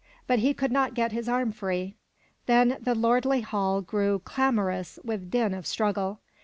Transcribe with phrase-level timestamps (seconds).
[0.25, 1.93] But he could not get his arm free.
[2.47, 6.21] Then the lordly hall grew clamorous with din of struggle.